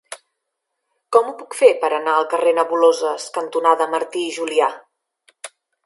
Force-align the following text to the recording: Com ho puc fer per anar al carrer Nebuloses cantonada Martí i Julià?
Com 1.17 1.27
ho 1.27 1.33
puc 1.41 1.57
fer 1.59 1.69
per 1.83 1.91
anar 1.99 2.15
al 2.21 2.27
carrer 2.33 2.55
Nebuloses 2.61 3.29
cantonada 3.39 3.91
Martí 3.95 4.27
i 4.31 4.37
Julià? 4.41 4.73